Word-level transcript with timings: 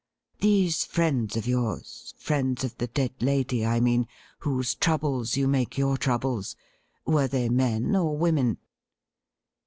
'These 0.39 0.83
friends 0.83 1.37
of 1.37 1.45
yours— 1.45 2.11
friends 2.17 2.63
of 2.63 2.75
the 2.79 2.87
dead 2.87 3.11
lady, 3.21 3.63
I 3.63 3.79
mean, 3.79 4.07
whose 4.39 4.73
troubles 4.73 5.37
you 5.37 5.47
make 5.47 5.77
your 5.77 5.95
troubles— 5.95 6.55
were 7.05 7.27
they 7.27 7.49
men 7.49 7.95
or 7.95 8.17
women 8.17 8.57